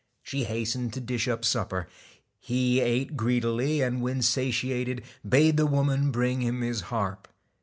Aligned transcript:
She 0.23 0.45
hastened 0.45 0.93
to 0.93 0.99
dish 0.99 1.27
up 1.27 1.45
supper. 1.45 1.87
He 2.39 2.79
ate 2.79 3.15
greedily, 3.15 3.81
and 3.83 4.01
when 4.01 4.23
satiated, 4.23 5.03
bade 5.29 5.57
the 5.57 5.67
woman 5.67 6.09
bring 6.09 6.41
him 6.41 6.61
his 6.61 6.81
harp. 6.89 7.27